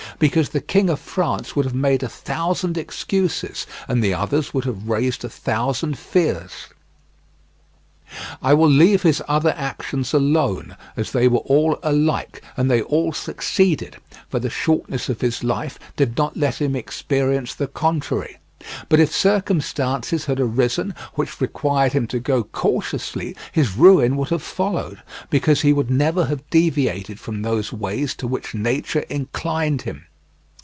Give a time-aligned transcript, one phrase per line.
[0.19, 4.65] Because the King of France would have made a thousand excuses, and the others would
[4.65, 6.67] have raised a thousand fears.
[8.39, 13.13] I will leave his other actions alone, as they were all alike, and they all
[13.13, 13.97] succeeded,
[14.29, 18.37] for the shortness of his life did not let him experience the contrary;
[18.89, 24.43] but if circumstances had arisen which required him to go cautiously, his ruin would have
[24.43, 30.05] followed, because he would never have deviated from those ways to which nature inclined him.